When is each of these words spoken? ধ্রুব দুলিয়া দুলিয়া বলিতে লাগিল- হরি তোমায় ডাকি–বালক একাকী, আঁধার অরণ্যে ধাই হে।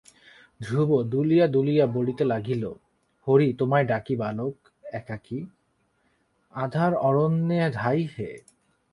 ধ্রুব 0.61 1.03
দুলিয়া 1.03 1.47
দুলিয়া 1.47 1.85
বলিতে 1.87 2.23
লাগিল- 2.23 2.79
হরি 3.27 3.53
তোমায় 3.53 3.85
ডাকি–বালক 3.85 4.55
একাকী, 4.93 5.39
আঁধার 6.53 6.93
অরণ্যে 6.95 7.69
ধাই 7.73 8.07
হে। 8.17 8.29